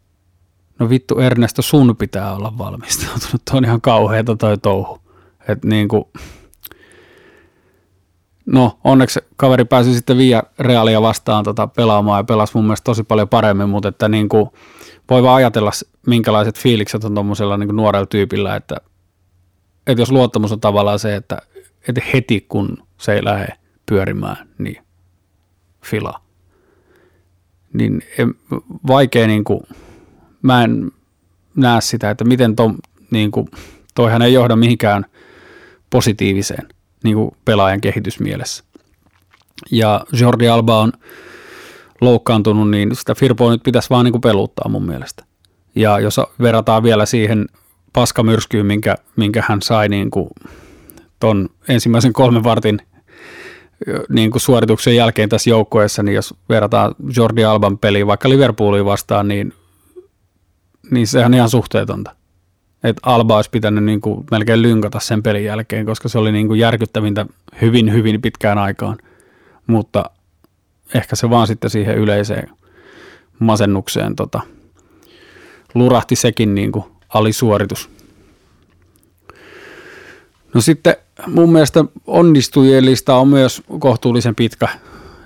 No 0.79 0.91
vittu 0.91 1.19
Ernesto, 1.19 1.63
sun 1.63 1.97
pitää 1.97 2.35
olla 2.35 2.59
valmistautunut. 2.59 3.43
Tuo 3.51 3.59
on 3.59 3.65
ihan 3.65 3.81
kauheata 3.81 4.37
toi 4.37 4.59
touhu. 4.59 4.99
Et 5.49 5.65
niin 5.65 5.89
kuin, 5.89 6.05
no 8.47 8.79
onneksi 8.85 9.21
kaveri 9.37 9.65
pääsi 9.65 9.95
sitten 9.95 10.19
Via 10.19 10.43
Realia 10.59 11.03
vastaan 11.03 11.45
tota 11.45 11.67
pelaamaan 11.67 12.19
ja 12.19 12.25
pelasi 12.25 12.53
mun 12.55 12.65
mielestä 12.65 12.85
tosi 12.85 13.03
paljon 13.03 13.29
paremmin, 13.29 13.69
mutta 13.69 13.89
että 13.89 14.09
niin 14.09 14.29
kuin, 14.29 14.51
voi 15.11 15.23
vaan 15.23 15.37
ajatella, 15.37 15.71
minkälaiset 16.07 16.59
fiilikset 16.59 17.05
on 17.05 17.15
tuommoisella 17.15 17.57
niin 17.57 17.77
nuorella 17.77 18.07
tyypillä, 18.07 18.57
että, 18.57 18.77
että 19.87 20.03
jos 20.03 20.13
luottamus 20.13 20.53
on 20.53 20.61
tavallaan 20.61 20.99
se, 20.99 21.17
että, 21.17 21.39
että 21.89 22.03
heti 22.15 22.47
kun 22.49 22.79
se 22.99 23.13
ei 23.13 23.25
lähde 23.25 23.49
pyörimään, 23.87 24.49
niin 24.59 24.85
fila. 25.85 26.21
Niin 27.73 28.03
en, 28.19 28.35
vaikea 28.87 29.27
niin 29.27 29.45
kuin, 29.45 29.61
mä 30.43 30.65
en 30.65 30.91
näe 31.57 31.81
sitä, 31.81 32.11
että 32.11 32.25
miten 32.25 32.57
to, 32.57 32.75
niin 33.11 33.31
kuin, 33.31 33.49
toihan 33.95 34.23
ei 34.23 34.33
johda 34.33 34.57
mihinkään 34.57 35.07
positiiviseen 35.91 36.69
niin 37.05 37.17
kuin 37.17 37.31
pelaajan 37.45 37.81
kehitysmielessä. 37.81 38.65
Ja 39.71 40.05
Jordi 40.13 40.49
Alba 40.49 40.81
on 40.81 40.93
loukkaantunut, 42.01 42.71
niin 42.71 42.97
sitä 42.97 43.15
Firpoa 43.15 43.51
nyt 43.51 43.63
pitäisi 43.63 43.91
vaan 43.91 44.05
niin 44.05 44.13
kuin 44.13 44.21
peluttaa 44.21 44.69
mun 44.69 44.87
mielestä. 44.87 45.25
Ja 45.75 46.01
jos 46.01 46.21
verrataan 46.41 46.83
vielä 46.83 47.07
siihen 47.07 47.47
paskamyrskyyn, 47.93 48.67
minkä, 48.67 48.97
minkä 49.17 49.45
hän 49.49 49.63
sai 49.63 49.89
niin 49.89 50.11
kuin 50.11 50.29
ton 51.21 51.49
ensimmäisen 51.69 52.13
kolmen 52.13 52.45
vartin 52.45 52.79
niin 54.09 54.31
kuin 54.31 54.41
suorituksen 54.41 54.97
jälkeen 54.97 55.29
tässä 55.29 55.51
joukkueessa, 55.51 56.03
niin 56.03 56.15
jos 56.15 56.35
verrataan 56.49 56.95
Jordi 57.17 57.45
Alban 57.45 57.79
peliin 57.79 58.07
vaikka 58.07 58.29
Liverpooliin 58.29 58.85
vastaan, 58.85 59.29
niin, 59.29 59.53
niin 60.91 61.07
sehän 61.07 61.31
on 61.31 61.35
ihan 61.35 61.51
suhteetonta 61.51 62.17
että 62.85 63.01
Alba 63.03 63.37
olisi 63.37 63.51
pitänyt 63.51 63.85
niin 63.85 64.01
kuin 64.01 64.25
melkein 64.31 64.63
lynkata 64.63 65.01
sen 65.01 65.23
pelin 65.23 65.45
jälkeen, 65.45 65.87
koska 65.87 66.09
se 66.09 66.19
oli 66.19 66.33
niin 66.33 66.47
kuin 66.47 66.61
järkyttävintä 66.61 67.27
hyvin, 67.61 67.93
hyvin 67.93 68.23
pitkään 68.23 68.59
aikaan. 68.59 68.99
Mutta 69.67 70.11
ehkä 70.95 71.17
se 71.17 71.31
vaan 71.31 71.47
sitten 71.47 71.71
siihen 71.71 71.99
yleiseen 71.99 72.51
masennukseen 73.39 74.17
tota, 74.17 74.41
lurahti 75.75 76.17
sekin 76.17 76.55
niin 76.55 76.73
kuin 76.73 76.85
alisuoritus. 77.09 77.91
No 80.55 80.61
sitten 80.61 80.97
mun 81.27 81.53
mielestä 81.53 81.85
onnistujien 82.07 82.85
lista 82.85 83.17
on 83.17 83.29
myös 83.29 83.63
kohtuullisen 83.79 84.35
pitkä. 84.35 84.69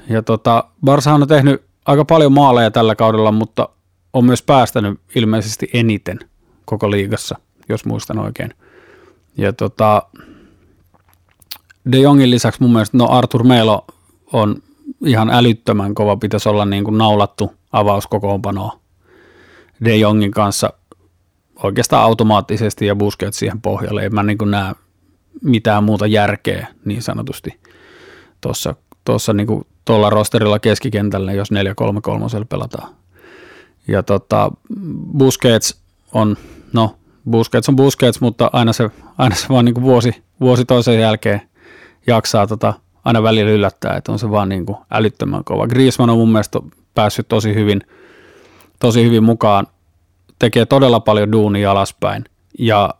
Ja 0.08 0.22
tota, 0.22 0.64
Barsahan 0.84 1.22
on 1.22 1.28
tehnyt 1.28 1.62
aika 1.86 2.04
paljon 2.04 2.32
maaleja 2.32 2.70
tällä 2.70 2.94
kaudella, 2.94 3.32
mutta 3.32 3.68
on 4.12 4.24
myös 4.24 4.42
päästänyt 4.42 5.00
ilmeisesti 5.14 5.70
eniten 5.72 6.18
koko 6.64 6.90
liigassa– 6.90 7.38
jos 7.68 7.84
muistan 7.84 8.18
oikein. 8.18 8.54
Ja 9.36 9.52
tota, 9.52 10.02
De 11.92 11.98
Jongin 11.98 12.30
lisäksi 12.30 12.62
mun 12.62 12.72
mielestä 12.72 12.96
no 12.96 13.08
Arthur 13.10 13.44
Melo 13.44 13.86
on 14.32 14.62
ihan 15.04 15.30
älyttömän 15.30 15.94
kova, 15.94 16.16
pitäisi 16.16 16.48
olla 16.48 16.64
niin 16.64 16.84
kuin 16.84 16.98
naulattu 16.98 17.52
avauskokoonpanoa 17.72 18.78
De 19.84 19.96
Jongin 19.96 20.30
kanssa 20.30 20.72
oikeastaan 21.62 22.04
automaattisesti 22.04 22.86
ja 22.86 22.96
Busquets 22.96 23.38
siihen 23.38 23.60
pohjalle. 23.60 24.04
En 24.04 24.14
mä 24.14 24.22
niin 24.22 24.38
kuin 24.38 24.50
näe 24.50 24.74
mitään 25.42 25.84
muuta 25.84 26.06
järkeä 26.06 26.66
niin 26.84 27.02
sanotusti 27.02 27.60
tuossa 28.40 28.74
tuossa 29.04 29.32
niin 29.32 29.46
kuin 29.46 29.66
tuolla 29.84 30.10
rosterilla 30.10 30.58
keskikentällä, 30.58 31.32
jos 31.32 31.48
4-3-3 31.52 32.44
pelataan. 32.48 32.94
Ja 33.88 34.02
tota, 34.02 34.52
Busquets 35.18 35.80
on, 36.12 36.36
no 36.72 36.96
Busquets 37.30 37.68
on 37.68 37.76
Busquets, 37.76 38.20
mutta 38.20 38.50
aina 38.52 38.72
se, 38.72 38.90
aina 39.18 39.34
se 39.34 39.46
vaan 39.48 39.64
niin 39.64 39.74
kuin 39.74 39.84
vuosi, 39.84 40.22
vuosi 40.40 40.64
toisen 40.64 41.00
jälkeen 41.00 41.40
jaksaa 42.06 42.46
tota, 42.46 42.74
aina 43.04 43.22
välillä 43.22 43.50
yllättää, 43.50 43.96
että 43.96 44.12
on 44.12 44.18
se 44.18 44.30
vaan 44.30 44.48
niin 44.48 44.66
kuin 44.66 44.78
älyttömän 44.90 45.44
kova. 45.44 45.66
Griezmann 45.66 46.10
on 46.10 46.18
mun 46.18 46.32
mielestä 46.32 46.60
päässyt 46.94 47.28
tosi 47.28 47.54
hyvin, 47.54 47.80
tosi 48.78 49.04
hyvin 49.04 49.24
mukaan, 49.24 49.66
tekee 50.38 50.66
todella 50.66 51.00
paljon 51.00 51.32
duunia 51.32 51.70
alaspäin 51.70 52.24
ja 52.58 52.94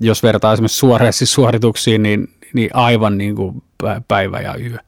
jos 0.00 0.22
vertaa 0.22 0.52
esimerkiksi 0.52 0.78
suoreisiin 0.78 1.28
suorituksiin, 1.28 2.02
niin, 2.02 2.28
niin 2.54 2.70
aivan 2.72 3.18
niin 3.18 3.36
kuin 3.36 3.62
päivä 4.08 4.40
ja 4.40 4.54
yö. 4.56 4.78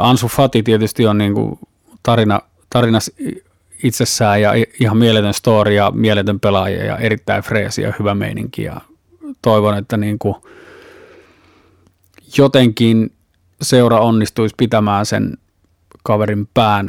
Ansu 0.00 0.28
Fati 0.28 0.62
tietysti 0.62 1.06
on 1.06 1.18
niin 1.18 1.34
kuin 1.34 1.58
tarina, 2.02 2.40
tarina 2.70 2.98
itsessään 3.82 4.42
ja 4.42 4.52
ihan 4.80 4.96
mieletön 4.96 5.34
story 5.34 5.72
ja 5.72 5.90
mieletön 5.94 6.40
pelaaja 6.40 6.84
ja 6.84 6.96
erittäin 6.96 7.42
freesi 7.42 7.82
ja 7.82 7.92
hyvä 7.98 8.14
meininki. 8.14 8.62
Ja 8.62 8.80
toivon, 9.42 9.78
että 9.78 9.96
niin 9.96 10.18
kuin 10.18 10.34
jotenkin 12.38 13.12
seura 13.62 14.00
onnistuisi 14.00 14.54
pitämään 14.58 15.06
sen 15.06 15.38
kaverin 16.02 16.48
pään 16.54 16.88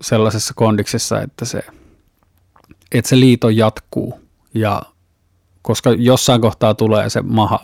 sellaisessa 0.00 0.54
kondiksessa, 0.56 1.20
että 1.22 1.44
se, 1.44 1.62
että 2.92 3.08
se 3.08 3.20
liito 3.20 3.48
jatkuu. 3.48 4.20
Ja 4.54 4.82
koska 5.62 5.90
jossain 5.90 6.40
kohtaa 6.40 6.74
tulee 6.74 7.10
se 7.10 7.22
maha, 7.22 7.60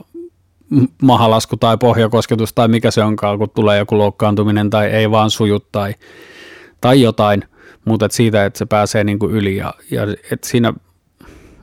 mahalasku 1.02 1.56
tai 1.56 1.76
pohjakosketus 1.76 2.52
tai 2.52 2.68
mikä 2.68 2.90
se 2.90 3.02
onkaan, 3.02 3.38
kun 3.38 3.50
tulee 3.50 3.78
joku 3.78 3.98
loukkaantuminen 3.98 4.70
tai 4.70 4.86
ei 4.86 5.10
vaan 5.10 5.30
suju 5.30 5.60
tai, 5.60 5.94
tai 6.84 7.02
jotain– 7.02 7.44
mutta 7.84 8.06
et 8.06 8.12
siitä, 8.12 8.44
että 8.44 8.58
se 8.58 8.66
pääsee 8.66 9.04
niin 9.04 9.18
kuin 9.18 9.32
yli 9.32 9.56
ja, 9.56 9.74
ja 9.90 10.02
että 10.30 10.48
siinä 10.48 10.74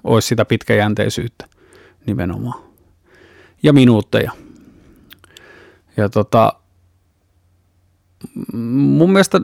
olisi 0.04 0.28
sitä 0.28 0.46
pitkäjänteisyyttä 0.46 1.46
nimenomaan. 2.06 2.64
Ja 3.64 3.74
minuutteja. 3.74 4.32
Ja 5.98 6.10
tota, 6.10 6.54
mun 8.54 9.12
mielestä 9.12 9.42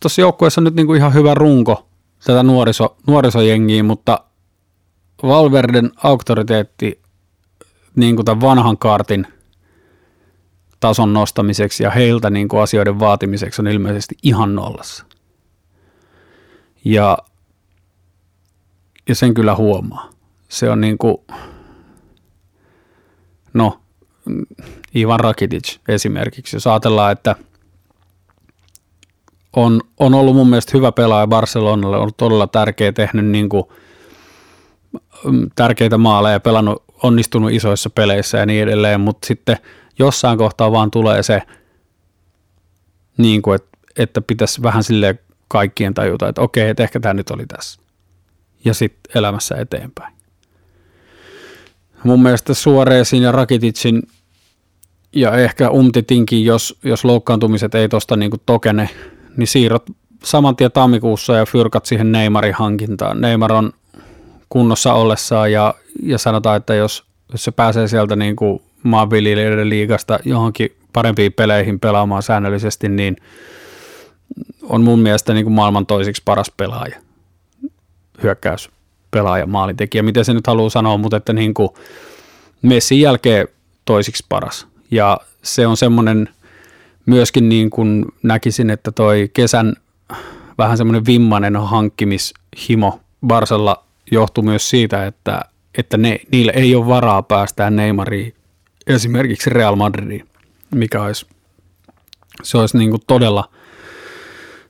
tuossa 0.00 0.20
joukkueessa 0.20 0.60
on 0.60 0.64
nyt 0.64 0.74
niin 0.74 0.86
kuin 0.86 0.96
ihan 0.96 1.14
hyvä 1.14 1.34
runko 1.34 1.88
tätä 2.24 2.42
nuoriso, 2.42 2.96
nuorisojengiä, 3.06 3.82
mutta 3.82 4.24
Valverden 5.22 5.92
auktoriteetti 5.96 7.00
niin 7.96 8.16
kuin 8.16 8.26
tämän 8.26 8.40
vanhan 8.40 8.78
kaartin 8.78 9.26
tason 10.80 11.12
nostamiseksi 11.12 11.82
ja 11.82 11.90
heiltä 11.90 12.30
niin 12.30 12.48
kuin 12.48 12.62
asioiden 12.62 13.00
vaatimiseksi 13.00 13.62
on 13.62 13.68
ilmeisesti 13.68 14.14
ihan 14.22 14.54
nollassa. 14.54 15.09
Ja, 16.84 17.18
ja 19.08 19.14
sen 19.14 19.34
kyllä 19.34 19.56
huomaa. 19.56 20.10
Se 20.48 20.70
on 20.70 20.80
niin 20.80 20.98
kuin, 20.98 21.16
no, 23.54 23.80
Ivan 24.96 25.20
Rakitic 25.20 25.78
esimerkiksi. 25.88 26.56
Jos 26.56 26.66
ajatellaan, 26.66 27.12
että 27.12 27.36
on, 29.56 29.80
on 29.98 30.14
ollut 30.14 30.36
mun 30.36 30.50
mielestä 30.50 30.72
hyvä 30.74 30.92
pelaaja 30.92 31.26
Barcelonalle, 31.26 31.96
on 31.96 32.02
ollut 32.02 32.16
todella 32.16 32.46
tärkeä 32.46 32.92
tehnyt 32.92 33.26
niin 33.26 33.48
kuin, 33.48 33.64
mm, 35.24 35.50
tärkeitä 35.56 35.98
maaleja, 35.98 36.40
pelannut, 36.40 36.84
onnistunut 37.02 37.52
isoissa 37.52 37.90
peleissä 37.90 38.38
ja 38.38 38.46
niin 38.46 38.62
edelleen, 38.62 39.00
mutta 39.00 39.26
sitten 39.26 39.56
jossain 39.98 40.38
kohtaa 40.38 40.72
vaan 40.72 40.90
tulee 40.90 41.22
se, 41.22 41.42
niin 43.16 43.42
kuin, 43.42 43.54
että, 43.54 43.78
että 43.98 44.20
pitäisi 44.20 44.62
vähän 44.62 44.84
sille 44.84 45.18
kaikkien 45.50 45.94
tajuta, 45.94 46.28
että 46.28 46.40
okei, 46.40 46.68
että 46.68 46.82
ehkä 46.82 47.00
tämä 47.00 47.14
nyt 47.14 47.30
oli 47.30 47.46
tässä. 47.46 47.80
Ja 48.64 48.74
sitten 48.74 49.18
elämässä 49.18 49.54
eteenpäin. 49.56 50.14
Mun 52.04 52.22
mielestä 52.22 52.54
Suoreesin 52.54 53.22
ja 53.22 53.32
Rakiticin 53.32 54.02
ja 55.12 55.36
ehkä 55.36 55.70
Umtitinkin, 55.70 56.44
jos, 56.44 56.78
jos 56.82 57.04
loukkaantumiset 57.04 57.74
ei 57.74 57.88
tuosta 57.88 58.16
niin 58.16 58.30
tokene, 58.46 58.90
niin 59.36 59.46
siirrot 59.46 59.86
saman 60.24 60.56
tien 60.56 60.72
tammikuussa 60.72 61.36
ja 61.36 61.46
fyrkat 61.46 61.86
siihen 61.86 62.12
Neymarin 62.12 62.54
hankintaan. 62.54 63.20
Neymar 63.20 63.52
on 63.52 63.72
kunnossa 64.48 64.94
ollessaan 64.94 65.52
ja, 65.52 65.74
ja 66.02 66.18
sanotaan, 66.18 66.56
että 66.56 66.74
jos, 66.74 67.04
jos 67.32 67.44
se 67.44 67.50
pääsee 67.50 67.88
sieltä 67.88 68.16
niin 68.16 68.36
maanviljelijöiden 68.82 69.68
liigasta 69.68 70.18
johonkin 70.24 70.76
parempiin 70.92 71.32
peleihin 71.32 71.80
pelaamaan 71.80 72.22
säännöllisesti, 72.22 72.88
niin 72.88 73.16
on 74.62 74.82
mun 74.82 74.98
mielestä 74.98 75.34
niin 75.34 75.44
kuin 75.44 75.54
maailman 75.54 75.86
toisiksi 75.86 76.22
paras 76.24 76.52
pelaaja, 76.56 76.96
hyökkäys 78.22 78.70
pelaaja, 79.10 79.46
maalintekijä, 79.46 80.02
miten 80.02 80.24
se 80.24 80.34
nyt 80.34 80.46
haluaa 80.46 80.70
sanoa, 80.70 80.96
mutta 80.96 81.16
että 81.16 81.32
niin 81.32 81.54
kuin 81.54 81.68
Messin 82.62 83.00
jälkeen 83.00 83.48
toisiksi 83.84 84.26
paras. 84.28 84.66
Ja 84.90 85.20
se 85.42 85.66
on 85.66 85.76
semmoinen 85.76 86.28
myöskin 87.06 87.48
niin 87.48 87.70
kuin 87.70 88.04
näkisin, 88.22 88.70
että 88.70 88.92
toi 88.92 89.30
kesän 89.32 89.76
vähän 90.58 90.76
semmoinen 90.76 91.06
vimmainen 91.06 91.56
hankkimishimo 91.56 93.00
Barsalla 93.26 93.84
johtuu 94.10 94.44
myös 94.44 94.70
siitä, 94.70 95.06
että, 95.06 95.44
että 95.78 95.96
ne, 95.96 96.20
niillä 96.32 96.52
ei 96.52 96.74
ole 96.74 96.86
varaa 96.86 97.22
päästää 97.22 97.70
Neymariin 97.70 98.34
esimerkiksi 98.86 99.50
Real 99.50 99.76
Madridiin, 99.76 100.28
mikä 100.74 101.02
olisi, 101.02 101.26
se 102.42 102.58
olisi 102.58 102.78
niin 102.78 102.90
kuin 102.90 103.02
todella, 103.06 103.50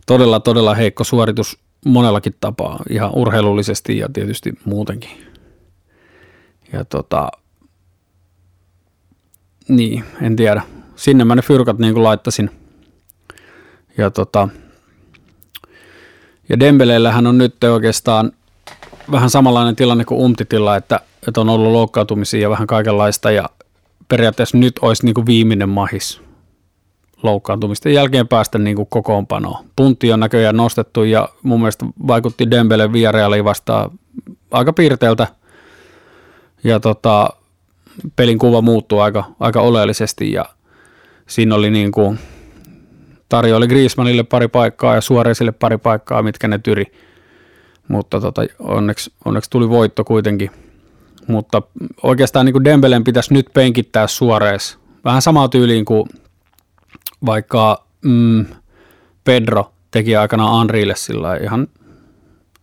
todella, 0.07 0.41
todella 0.41 0.75
heikko 0.75 1.05
suoritus 1.05 1.59
monellakin 1.85 2.35
tapaa, 2.41 2.83
ihan 2.91 3.11
urheilullisesti 3.15 3.99
ja 3.99 4.09
tietysti 4.13 4.53
muutenkin. 4.65 5.11
Ja 6.73 6.85
tota, 6.85 7.29
niin, 9.69 10.05
en 10.23 10.37
tiedä. 10.37 10.63
Sinne 10.97 11.25
mä 11.25 11.35
ne 11.35 11.43
fyrkat 11.43 11.79
niin 11.79 11.95
kuin 11.95 12.05
laittasin. 12.05 12.51
Ja 13.99 14.11
tota, 14.11 14.49
ja 16.49 16.61
Dembeleillähän 16.61 17.27
on 17.27 17.39
nyt 17.39 17.65
oikeastaan 17.65 18.33
vähän 19.11 19.31
samanlainen 19.31 19.77
tilanne 19.77 20.05
kuin 20.05 20.21
Umtitilla, 20.21 20.77
että, 20.77 21.01
että 21.29 21.41
on 21.41 21.49
ollut 21.49 21.73
loukkaantumisia 21.73 22.41
ja 22.41 22.51
vähän 22.51 22.67
kaikenlaista 22.67 23.31
ja 23.31 23.51
periaatteessa 24.09 24.59
nyt 24.59 24.79
olisi 24.83 25.05
niin 25.05 25.15
kuin 25.15 25.27
viimeinen 25.27 25.69
mahis 25.69 26.21
loukkaantumisten 27.23 27.95
jälkeen 27.95 28.29
päästä 28.29 28.59
niin 28.59 28.77
kuin 28.77 28.89
kokoonpanoon. 28.91 29.65
Puntti 29.77 30.13
on 30.13 30.21
näköjään 30.21 30.57
nostettu 30.57 31.05
ja 31.05 31.29
mun 31.43 31.61
mielestä 31.61 31.87
vaikutti 32.07 32.51
Dembele 32.51 32.93
Villarealiin 32.93 33.45
vastaan 33.45 33.91
aika 34.51 34.73
piirteeltä. 34.73 35.27
Ja 36.65 36.81
tota, 36.81 37.31
pelin 38.17 38.39
kuva 38.39 38.63
muuttui 38.63 39.01
aika, 39.01 39.25
aika 39.41 39.61
oleellisesti 39.61 40.33
ja 40.33 40.45
siinä 41.29 41.55
oli 41.55 41.71
niin 41.71 41.93
kuin, 41.93 42.19
tarjoili 43.29 43.69
Griezmannille 43.69 44.23
pari 44.23 44.49
paikkaa 44.49 44.95
ja 44.95 45.01
Suoreisille 45.01 45.53
pari 45.53 45.79
paikkaa, 45.79 46.23
mitkä 46.23 46.49
ne 46.49 46.59
tyri. 46.59 46.85
Mutta 47.89 48.21
tota, 48.21 48.43
onneksi, 48.59 49.13
onneksi 49.25 49.51
tuli 49.51 49.69
voitto 49.69 50.05
kuitenkin. 50.05 50.51
Mutta 51.27 51.63
oikeastaan 52.03 52.47
niin 52.47 52.53
kuin 52.53 52.65
Dembelen 52.65 53.05
pitäisi 53.05 53.35
nyt 53.35 53.47
penkittää 53.55 54.07
Suorees. 54.07 54.79
Vähän 55.05 55.23
samaa 55.23 55.49
tyyliin 55.49 55.85
kuin 55.85 56.09
vaikka 57.27 57.85
mm, 58.05 58.47
Pedro 59.25 59.73
teki 59.91 60.17
aikana 60.17 60.61
Anrille 60.61 60.97
sillä 60.97 61.37
ihan 61.37 61.69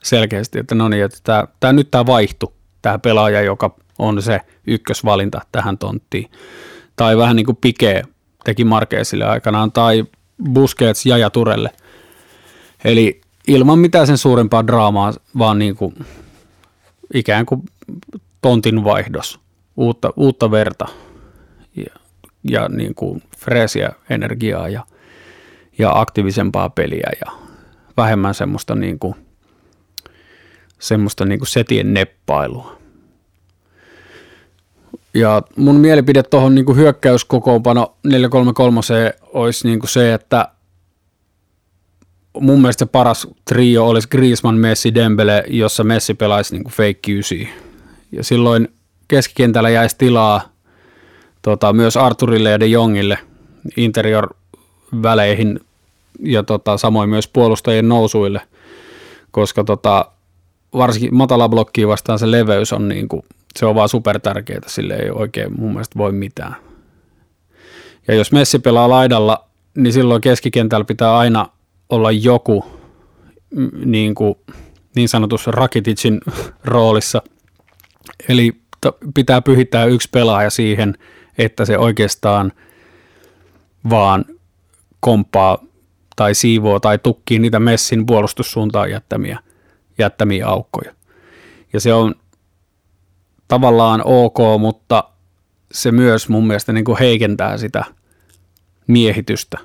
selkeästi, 0.04 0.60
että 0.60 0.76
no 0.76 0.90
niin, 0.90 1.04
että 1.04 1.18
tämä, 1.24 1.48
tämä 1.60 1.74
nyt 1.74 1.92
tämä 1.92 2.06
vaihtu, 2.06 2.54
tämä 2.82 3.00
pelaaja, 3.00 3.42
joka 3.42 3.76
on 4.00 4.22
se 4.22 4.42
ykkösvalinta 4.68 5.42
tähän 5.52 5.78
tonttiin. 5.78 6.32
Tai 6.96 7.18
vähän 7.18 7.36
niin 7.36 7.46
kuin 7.46 7.58
Pike 7.62 8.04
teki 8.44 8.64
Markeesille 8.64 9.26
aikanaan, 9.26 9.72
tai 9.72 10.06
Busquets 10.54 11.06
ja 11.06 11.30
Turelle. 11.30 11.70
Eli 12.84 13.22
ilman 13.48 13.80
mitään 13.80 14.08
sen 14.08 14.18
suurempaa 14.18 14.68
draamaa, 14.68 15.14
vaan 15.38 15.60
niin 15.60 15.76
kuin 15.76 16.06
ikään 17.14 17.46
kuin 17.46 17.62
tontin 18.42 18.84
vaihdos, 18.84 19.40
uutta, 19.78 20.14
uutta 20.16 20.52
verta 20.52 20.88
ja, 22.44 22.70
niin 22.70 22.96
kuin 22.96 23.24
freesiä 23.38 23.92
energiaa 24.10 24.70
ja, 24.70 24.86
ja 25.78 26.00
aktiivisempaa 26.00 26.70
peliä 26.70 27.10
ja 27.26 27.32
vähemmän 27.98 28.34
semmoista, 28.34 28.76
niin 28.76 29.00
kuin, 29.00 29.16
semmoista 30.80 31.26
niin 31.26 31.40
kuin 31.40 31.48
setien 31.48 31.94
neppailua. 31.94 32.78
Ja 35.14 35.42
mun 35.56 35.76
mielipide 35.76 36.24
tuohon 36.24 36.56
niin 36.56 36.76
hyökkäyskokoonpano 36.76 37.96
433 38.04 38.82
olisi 39.34 39.68
niin 39.68 39.80
kuin 39.80 39.90
se, 39.90 40.14
että 40.14 40.50
mun 42.40 42.62
mielestä 42.62 42.86
se 42.86 42.92
paras 42.92 43.28
trio 43.46 43.88
olisi 43.88 44.08
Griezmann, 44.08 44.60
Messi, 44.60 44.94
Dembele, 44.94 45.44
jossa 45.48 45.84
Messi 45.84 46.14
pelaisi 46.14 46.56
niin 46.56 46.72
fake 46.72 47.12
9. 47.12 47.38
Ja 48.12 48.24
silloin 48.24 48.68
keskikentällä 49.08 49.70
jäisi 49.70 49.96
tilaa 49.98 50.57
tota, 51.48 51.74
myös 51.74 51.98
Arturille 51.98 52.50
ja 52.50 52.60
De 52.60 52.66
Jongille 52.66 53.20
interior-väleihin 53.78 55.60
ja 56.20 56.44
tota, 56.44 56.78
samoin 56.78 57.10
myös 57.10 57.28
puolustajien 57.28 57.90
nousuille, 57.90 58.42
koska 59.32 59.64
tota, 59.64 60.12
varsinkin 60.74 61.16
matala 61.16 61.50
blokkiin 61.50 61.88
vastaan 61.88 62.20
se 62.20 62.32
leveys 62.32 62.74
on 62.74 62.88
niin 62.88 63.08
kuin 63.08 63.24
se 63.56 63.66
on 63.66 63.76
vaan 63.76 63.90
super 63.90 64.20
tärkeää, 64.20 64.62
sille 64.68 64.96
ei 64.96 65.10
oikein 65.10 65.62
mun 65.62 65.72
mielestä 65.72 65.98
voi 65.98 66.12
mitään. 66.12 66.56
Ja 68.08 68.14
jos 68.14 68.32
Messi 68.32 68.60
pelaa 68.60 68.90
laidalla, 68.90 69.48
niin 69.78 69.94
silloin 69.94 70.22
keskikentällä 70.22 70.86
pitää 70.86 71.18
aina 71.18 71.48
olla 71.90 72.12
joku 72.12 72.66
niin, 73.86 74.16
kuin, 74.16 74.36
niin 74.96 75.10
sanotussa 75.10 75.52
Rakiticin 75.52 76.22
roolissa. 76.64 77.22
Eli 78.30 78.54
pitää 79.14 79.42
pyhittää 79.42 79.86
yksi 79.86 80.10
pelaaja 80.12 80.50
siihen, 80.50 80.98
että 81.38 81.66
se 81.66 81.78
oikeastaan 81.78 82.52
vaan 83.90 84.26
komppaa 85.00 85.64
tai 86.16 86.36
siivoo 86.36 86.80
tai 86.80 86.98
tukkii 86.98 87.40
niitä 87.40 87.60
Messin 87.60 88.06
puolustussuuntaan 88.06 88.92
jättämiä, 88.92 89.40
jättämiä 89.98 90.48
aukkoja. 90.48 90.94
Ja 91.74 91.80
se 91.80 91.94
on 91.94 92.16
tavallaan 93.48 94.02
ok, 94.06 94.38
mutta 94.60 95.04
se 95.72 95.92
myös 95.92 96.30
mun 96.30 96.48
mielestä 96.48 96.74
niin 96.74 96.86
kuin 96.86 97.00
heikentää 97.00 97.58
sitä 97.58 97.86
miehitystä 98.88 99.58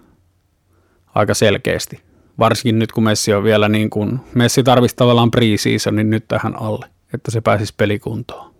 aika 1.14 1.34
selkeästi. 1.34 2.00
Varsinkin 2.38 2.78
nyt 2.78 2.92
kun 2.92 3.04
Messi 3.04 3.34
on 3.34 3.44
vielä 3.44 3.68
niin 3.68 3.90
kuin, 3.90 4.20
Messi 4.34 4.62
tarvitsisi 4.62 4.96
tavallaan 4.96 5.30
pre-seasonin 5.30 6.10
nyt 6.10 6.28
tähän 6.28 6.56
alle, 6.62 6.86
että 7.14 7.30
se 7.30 7.40
pääsisi 7.40 7.74
pelikuntoon. 7.76 8.54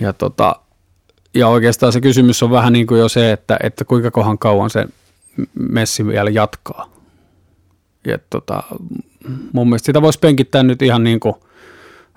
Ja, 0.00 0.12
tota, 0.12 0.60
ja 1.36 1.48
oikeastaan 1.48 1.92
se 1.92 2.00
kysymys 2.00 2.42
on 2.42 2.50
vähän 2.50 2.72
niin 2.72 2.86
kuin 2.86 3.00
jo 3.00 3.08
se, 3.08 3.32
että, 3.32 3.56
että 3.62 3.84
kuinka 3.84 4.10
kohan 4.10 4.38
kauan 4.38 4.70
se 4.70 4.86
Messi 5.54 6.06
vielä 6.06 6.30
jatkaa. 6.30 6.90
Ja 8.06 8.18
tota, 8.30 8.62
mun 9.52 9.68
mielestä 9.68 9.86
sitä 9.86 10.02
voisi 10.02 10.18
penkittää 10.18 10.62
nyt 10.62 10.82
ihan 10.82 11.04
niin 11.04 11.20
kuin 11.20 11.34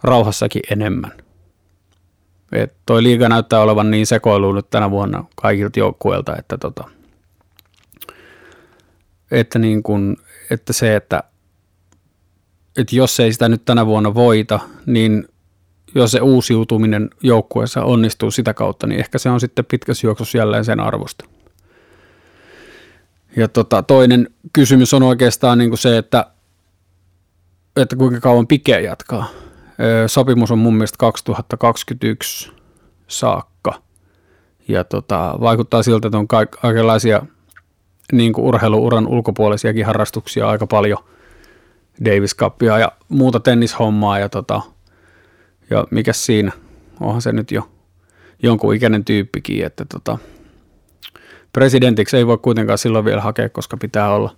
rauhassakin 0.03 0.61
enemmän. 0.71 1.11
Et 2.51 2.73
toi 2.85 3.03
liiga 3.03 3.29
näyttää 3.29 3.61
olevan 3.61 3.91
niin 3.91 4.07
sekoilu 4.07 4.53
nyt 4.53 4.69
tänä 4.69 4.91
vuonna 4.91 5.23
kaikilta 5.35 5.79
joukkueilta, 5.79 6.35
että, 6.37 6.57
tota, 6.57 6.83
että, 9.31 9.59
niin 9.59 9.83
kun, 9.83 10.17
että 10.51 10.73
se, 10.73 10.95
että, 10.95 11.23
että 12.77 12.95
jos 12.95 13.19
ei 13.19 13.33
sitä 13.33 13.49
nyt 13.49 13.65
tänä 13.65 13.85
vuonna 13.85 14.13
voita, 14.13 14.59
niin 14.85 15.27
jos 15.95 16.11
se 16.11 16.21
uusiutuminen 16.21 17.09
joukkueessa 17.23 17.83
onnistuu 17.83 18.31
sitä 18.31 18.53
kautta, 18.53 18.87
niin 18.87 18.99
ehkä 18.99 19.17
se 19.17 19.29
on 19.29 19.39
sitten 19.39 19.65
pitkässä 19.65 20.07
juoksussa 20.07 20.37
jälleen 20.37 20.65
sen 20.65 20.79
arvosta. 20.79 21.25
Ja 23.35 23.47
tota, 23.47 23.83
toinen 23.83 24.29
kysymys 24.53 24.93
on 24.93 25.03
oikeastaan 25.03 25.57
niin 25.57 25.69
kuin 25.69 25.79
se, 25.79 25.97
että 25.97 26.25
että 27.75 27.95
kuinka 27.95 28.19
kauan 28.19 28.47
Pike 28.47 28.81
jatkaa. 28.81 29.25
Sopimus 30.07 30.51
on 30.51 30.57
mun 30.57 30.73
mielestä 30.73 30.97
2021 30.97 32.51
saakka. 33.07 33.73
Ja 34.67 34.83
tota, 34.83 35.35
vaikuttaa 35.41 35.83
siltä, 35.83 36.07
että 36.07 36.17
on 36.17 36.27
kaikenlaisia 36.27 37.21
niin 38.11 38.33
kuin 38.33 38.45
urheiluuran 38.45 39.07
ulkopuolisiakin 39.07 39.85
harrastuksia 39.85 40.49
aika 40.49 40.67
paljon. 40.67 40.97
Davis 42.05 42.35
Cupia 42.35 42.77
ja 42.77 42.91
muuta 43.09 43.39
tennishommaa 43.39 44.19
ja, 44.19 44.29
tota, 44.29 44.61
ja 45.69 45.87
mikä 45.91 46.13
siinä, 46.13 46.51
onhan 46.99 47.21
se 47.21 47.31
nyt 47.31 47.51
jo 47.51 47.69
jonkun 48.43 48.75
ikäinen 48.75 49.05
tyyppikin, 49.05 49.65
että 49.65 49.85
tota, 49.85 50.17
presidentiksi 51.53 52.17
ei 52.17 52.27
voi 52.27 52.37
kuitenkaan 52.37 52.77
silloin 52.77 53.05
vielä 53.05 53.21
hakea, 53.21 53.49
koska 53.49 53.77
pitää 53.77 54.13
olla 54.13 54.35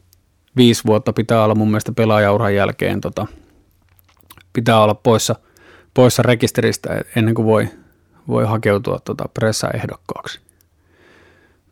viisi 0.55 0.83
vuotta 0.85 1.13
pitää 1.13 1.43
olla 1.43 1.55
mun 1.55 1.67
mielestä 1.67 1.91
pelaajauran 1.91 2.55
jälkeen 2.55 3.01
tota, 3.01 3.27
pitää 4.53 4.83
olla 4.83 4.95
poissa, 4.95 5.35
poissa 5.93 6.23
rekisteristä 6.23 7.01
ennen 7.15 7.35
kuin 7.35 7.45
voi, 7.45 7.67
voi 8.27 8.45
hakeutua 8.45 8.99
tota 9.05 9.25
pressaehdokkaaksi. 9.33 10.39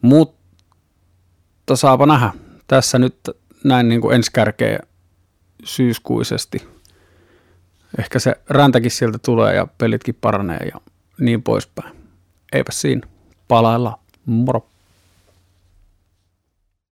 Mutta 0.02 1.76
saapa 1.76 2.06
nähdä. 2.06 2.34
Tässä 2.68 3.00
nyt 3.00 3.16
näin 3.64 3.90
niin 3.90 4.02
kuin 4.02 4.16
ensi 4.16 4.32
kärkeä 4.34 4.80
syyskuisesti. 5.64 6.68
Ehkä 7.98 8.20
se 8.20 8.36
räntäkin 8.50 8.92
sieltä 8.92 9.18
tulee 9.26 9.56
ja 9.56 9.68
pelitkin 9.78 10.16
paranee 10.16 10.70
ja 10.74 10.82
niin 11.20 11.44
poispäin. 11.44 11.96
Eipä 12.54 12.72
siinä. 12.72 13.08
Palaillaan. 13.48 14.00
Moro. 14.26 14.69